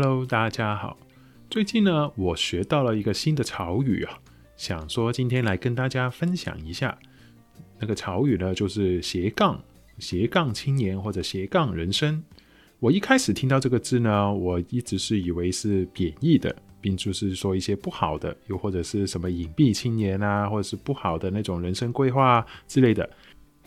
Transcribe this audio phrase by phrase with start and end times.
[0.00, 0.96] Hello，大家好。
[1.50, 4.16] 最近呢，我学到了一个新的潮语啊，
[4.56, 6.96] 想说今天来跟大家分享一下。
[7.80, 9.60] 那个潮语呢，就是斜杠、
[9.98, 12.22] 斜杠青年或者斜杠人生。
[12.78, 23.10] 我一开始听到这个字呢，我一直是以为是贬义的，并就是说一些不好的，又或者是什么隐蔽青年啊，或者是不好的那种人生规划之类的。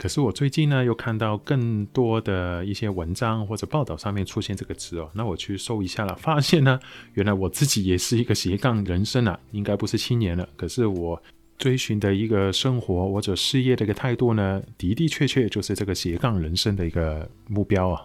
[0.02, 6.80] 可是我最近呢，又看到更多的一些文章或者报道上面出现这个词哦，那我去搜一下了，发现呢，
[7.14, 10.50] 原来我自己也是一个斜杠人生啊，应该不是青年了。
[10.56, 11.22] 可是我
[11.60, 18.02] 追寻的一个生活或者事业的一个态度呢，的的确确就是这个斜杠人生的一个目标啊。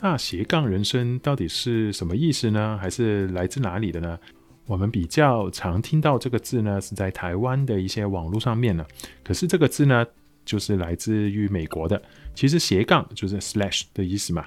[0.00, 2.78] 那斜杠人生到底是什么意思呢？
[2.80, 4.18] 还是来自哪里的呢？
[4.64, 8.82] 我们比较常听到这个字呢，是在台湾的一些网络上面呢。
[9.22, 10.06] 可是这个字呢，
[10.48, 12.00] 就是来自于美国的，
[12.34, 14.46] 其实斜杠就是 slash 的意思嘛。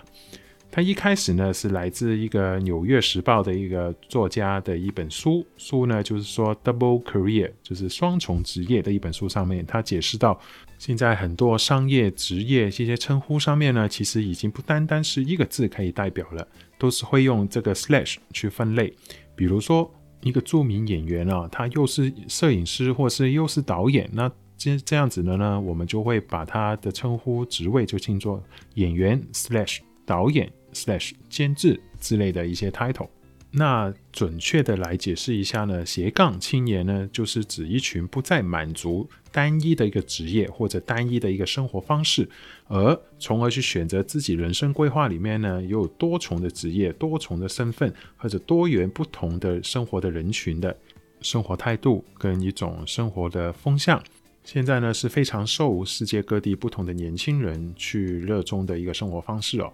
[0.73, 10.39] 它一开始呢是来自一个《纽约时报》的一个作家的一本书，书呢就是说 double career 就是双重职业的一本书上面，他解释到
[10.79, 16.47] 现在很多商业职业这些称呼上面呢，其实已经不单单是一个字可以代表了，
[16.79, 18.93] 都是会用这个 slash 去分类。
[19.35, 24.31] 比如说一个著名演员啊，他又是摄影师或是又是导演，那
[24.61, 28.43] 这这样子的呢，我们就会把他的称呼职位就称作
[28.75, 33.09] 演员 slash 导演 slash 监制之类的一些 title。
[33.49, 42.29] 那准确的来解释一下呢，斜杠青年呢，就是指一群不再满足单一的一个职业或者单一的一个生活方式，
[42.67, 50.77] 而从而去选择自己人生规划里面呢，有多重的职业、多重的身份或者多元不同的生活的人群的
[51.19, 53.99] 生活态度跟一种生活的风向。
[54.43, 59.71] 现在呢，是非常受世界各地不同的年轻人去热衷的一个生活方式哦。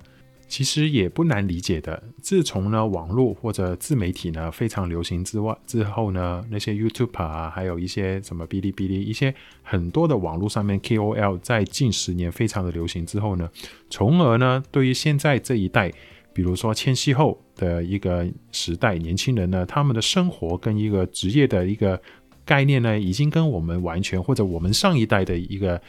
[0.49, 2.01] 其实也不难理解的。
[2.21, 13.49] 自从呢网络或者自媒体呢非常流行之外之后呢，那些 YouTube 啊，还有一些什么哔哩哔哩，一些很多的网络上面 KOL 在近十年非常的流行之后呢，
[13.89, 15.91] 从而呢对于现在这一代，
[16.33, 22.01] 比如说千禧后的一个时代年轻人呢，他们的生活跟一个职业的一个。
[22.47, 25.79] 概念呢，已经跟我们完全或者我们上一代的一个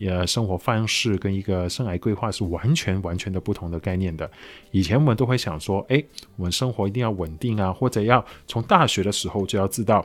[0.00, 4.28] 呃生活方式跟一个生涯规划是完全完全的不同的概念的。
[4.70, 6.02] 以前我们都会想说，哎，
[6.36, 10.04] 我们生活一定要稳定啊，或者要从大学的时候就要知道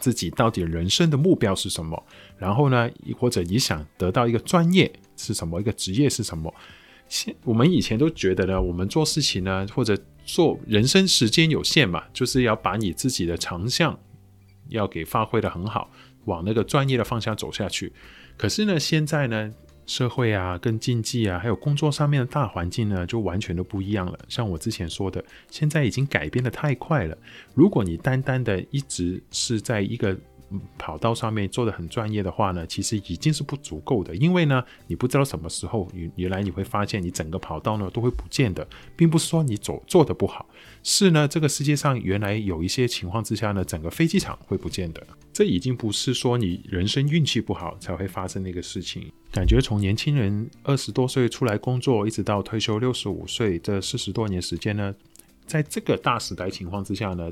[0.00, 2.00] 自己到底人生的目标是什么。
[2.38, 2.88] 然后呢，
[3.18, 6.52] 或者你想得到一个专业是什么，一个职业是什么。
[7.08, 13.96] 现我们以前都觉得呢，我们做事情呢，或者做人生时间有限嘛，就是要把你自己的长项。
[14.68, 15.90] 要给发挥得很好，
[16.24, 17.92] 往那个专业的方向走下去。
[18.36, 19.52] 可是呢，现在呢，
[19.86, 24.18] 社会啊，跟经济啊，还有工作上面的大环境呢，就完全都不一样了。
[24.28, 27.16] 像我之前说的，现在已经改变的太快了。
[27.54, 30.16] 如果你单单的一直是在一个
[30.78, 38.66] 跑道上面做得很专业的话呢，其实已经是不足够的，因为呢，你不知道什么时候原原来你会发现你整个跑道呢都会不见的，
[38.96, 40.46] 并不是说你走做得不好，
[40.82, 49.10] 是呢，这个世界上原来有一些情况之下呢，整个飞机场会不见的，这已经不是说你人生运气不好才会发生那个事情。
[49.32, 54.94] 感觉从年轻人二十多岁出来工作，一直到退休六十五岁这四十多年时间呢，
[55.44, 57.30] 在这个大时代情况之下呢，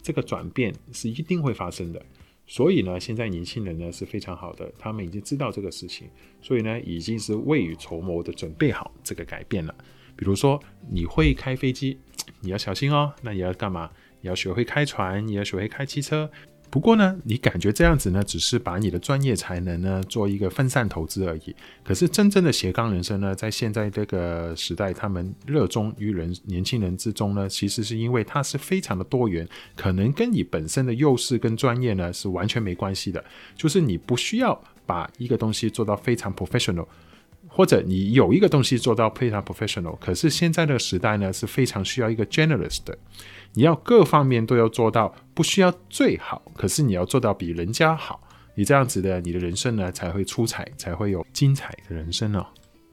[0.00, 2.02] 这个转变是一定会发生的。
[2.46, 6.08] 所以呢，现在年轻人呢是非常好的，他们已经知道这个事情，
[6.40, 9.74] 所以呢，已经是未雨绸缪的准备好这个改变了。
[10.14, 11.98] 比如说，你会开飞机，
[12.40, 13.12] 你要小心哦。
[13.22, 13.90] 那你要干嘛？
[14.20, 16.30] 你要学会开船，你要学会开汽车。
[16.72, 21.54] 不过呢，你感觉这样子呢，只是把你的专业才能呢做一个分散投资而已。
[21.84, 29.46] 可是真正的斜杠人生呢，在现在这个时代，他们热衷于人年轻人之中呢，其实是因为它是非常的多元，
[29.76, 33.22] 可能跟你本身的优势跟专业呢是完全没关系的。
[33.54, 36.86] 就是你不需要把一个东西做到非常 professional。
[37.54, 42.96] 或者你有一个东西做到非常 professional，可是现在的时代呢是非常需要一个 generous 的，
[43.52, 48.18] 你要各方面都要做到，不需要最好，可是你要做到比人家好，
[48.54, 52.46] 你这样子的，你的人生呢才会出彩，才会有精彩的人生哦。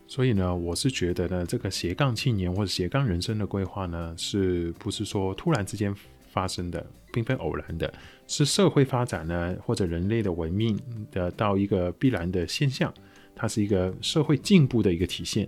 [0.08, 5.96] 所以呢，我是觉得呢，这个斜杠青年或者斜杠人生的规划呢，是不是说突然之间
[6.34, 7.94] 发生的，并非偶然的，
[8.28, 10.78] 是社会发展呢，或者人类的文明
[11.12, 12.94] 的到一个必然的现象。
[13.40, 15.48] 它是一个社会进步的一个体现，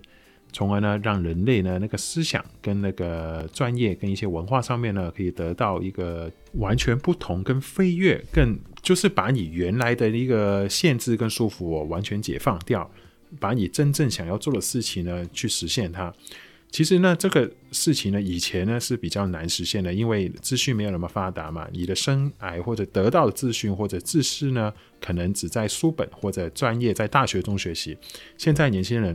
[0.53, 12.89] 从而呢，让人类呢那个思想跟那个专业跟一些文化上面呢，可以得到一个完全不同跟飞跃，更就是把你原来的一个限制跟束缚完全解放掉，
[13.39, 16.13] 把你真正想要做的事情呢去实现它。
[16.71, 21.67] 其实呢，这个事情呢，以前呢是比较难实现的，因为资讯没有那么发达嘛。
[21.73, 27.97] 你的生涯或者得到的资讯或者知识呢，可能只在书本或者专业在大学中学习。
[28.37, 29.13] 现在年轻人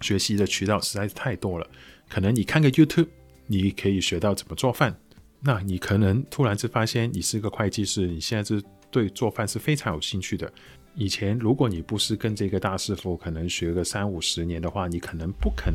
[0.00, 1.66] 学习的渠道实在是太多了，
[2.08, 3.08] 可能你看个 YouTube，
[3.46, 4.98] 你可以学到怎么做饭。
[5.40, 10.50] 那你可能突然之发现，你是个会计师，你现在是对做饭是非常有兴趣的。
[10.94, 15.74] 以前如果你不是跟这个大师傅可能学个三五十年的话，你可能不肯。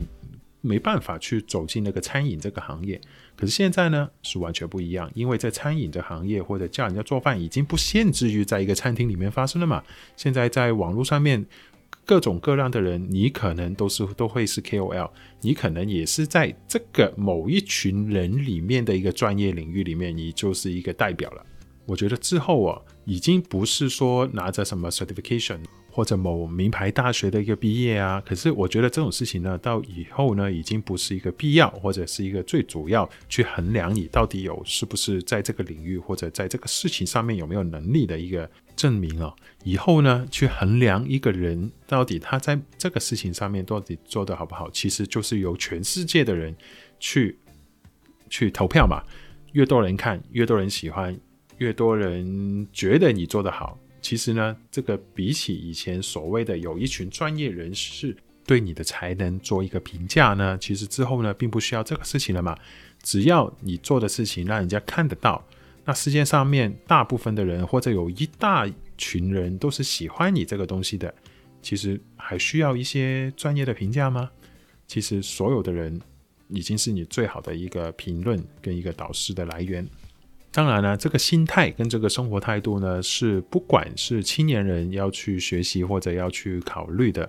[0.65, 2.99] 没办法去走进那个餐饮这个行业，
[3.35, 9.83] 可是现在呢是完全不一样，因为在餐饮的行业或者叫人家做饭已经不限制于在一个餐厅里面发生了嘛。
[10.15, 11.45] 现在在网络上面
[12.05, 15.11] 各种各样的人，你可能都是都会是 KOL，
[15.41, 21.45] 你可能也是在这个某一群人里面的一个专业领域里面，你就是一个代表了。
[21.85, 25.59] 我觉得之后啊，已经不是说拿着什么 certification。
[25.95, 39.31] 或者某名牌大学的一个毕业啊，可是我觉得这种事情呢，到以后呢，已经不是一个必要，或者是一个最主要去衡量你到底有是不是在这个领域或者在这个事情上面有没有能力的一个证明啊。
[39.63, 46.55] 以后呢，去衡量一个人到底他在这个事情上面到底做得好不好，其实就是由全世界的人
[46.99, 47.37] 去
[48.31, 49.03] 去投票嘛。
[49.51, 51.15] 越多人看，越多人喜欢，
[51.57, 53.77] 越多人觉得你做得好。
[54.01, 58.15] 其实呢，这个比起以前所谓的有一群专业人士
[58.45, 62.57] 对你的才能做一个评价呢，其实之后呢，并不需要这个事情了嘛。
[63.01, 65.41] 只要你做的事情让人家看得到，
[65.85, 71.13] 那世界上面大部分的人或者有一大群人都是喜欢你这个东西的，
[71.61, 74.29] 其实还需要一些专业的评价吗？
[74.85, 75.99] 其实所有的人
[76.49, 79.87] 已经是你最好的一个评论跟一个导师的来源。
[80.53, 87.27] 当然呢，这个心态跟这个生活态度呢，是不管是青年人要去学习或者要去考虑的。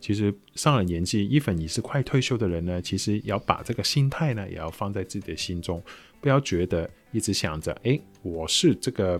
[0.00, 5.80] 其实上了年纪，even 你是快退休的人呢，其实要把这个心态呢，也要放在自己的心中，
[6.20, 9.18] 不要觉得一直想着，哎，我是这个，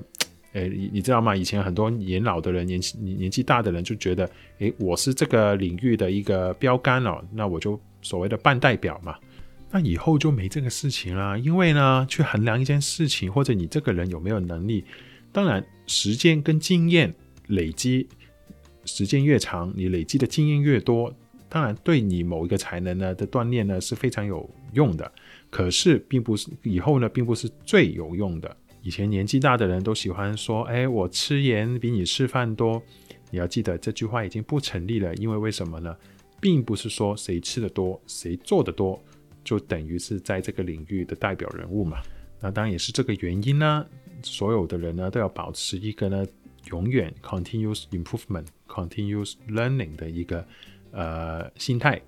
[0.53, 1.35] 哎，你你知道吗？
[1.35, 4.29] 以前很多年老的人、年纪年纪大的人就觉得，
[4.59, 9.17] 哎，我是这个领域的一个标杆哦，那我就所谓的半代表嘛。
[9.75, 14.85] 那以后就没这个事情啦，因为呢，去衡量一件事情，或者你这个人有没有能力，
[15.33, 17.13] 当然时间跟经验
[17.49, 18.07] 累积，
[18.85, 21.13] 时间越长，你累积的经验越多，
[21.49, 25.11] 当然对你某一个才能呢的锻炼呢是非常有用的。
[25.51, 28.57] 可是并不是以后呢，并不是最有用的。
[28.81, 32.81] 以前年纪大的人都喜欢说：“哎，我吃盐比你吃饭多。”
[33.33, 35.97] 你要记得这句话已经不成立了，因为为什么呢？
[36.41, 39.03] 并不是说谁吃的多，谁做的多。
[39.45, 41.99] 就等于是在这个领域的代表人物嘛，
[42.41, 43.87] 那当然也是这个原因呢。
[44.23, 46.25] 所有的人呢都要保持一个呢
[46.71, 50.47] 永远 continuous improvement、continuous learning 的一个
[50.91, 52.01] 呃心态。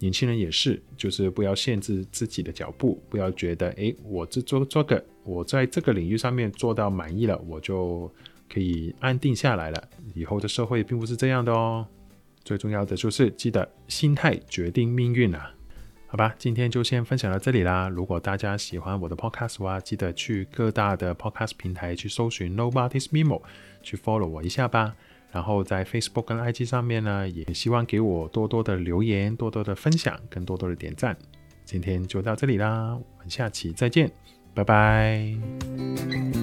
[0.00, 8.10] 年轻人也是，就是不要限制自己的脚步，不要觉得诶，我这做这个，我在这个领域上面做到满意了，我就
[8.48, 9.88] 可以安定下来了。
[10.14, 11.86] 以后的社会并不是这样的哦。
[12.42, 15.54] 最重要的就是记得心态决定命运啊。
[16.10, 17.88] 好吧，今天就先分享到这里啦。
[17.88, 23.40] 如果大家喜欢我的 podcast 的话，记得去各大的 podcast 平台去搜寻 Nobody's Memo，
[23.80, 24.96] 去 follow 我一下吧。
[25.30, 31.16] 然后在 Facebook 跟 IG 上面呢，也希望给我多多的留言、多多的分享、跟多多的点赞。
[31.64, 34.10] 今天就到这里啦，我们下期再见，
[34.52, 36.39] 拜拜。